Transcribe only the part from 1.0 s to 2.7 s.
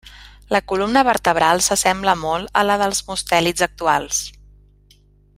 vertebral s'assembla molt a